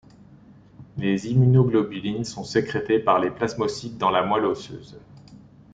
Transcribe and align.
Les 0.97 1.27
immunoglobulines 1.27 2.23
sont 2.23 2.43
sécrétées 2.43 2.97
par 2.97 3.19
les 3.19 3.29
plasmocytes 3.29 3.99
dans 3.99 4.09
la 4.09 4.23
moelle 4.23 4.45
osseuse. 4.45 4.99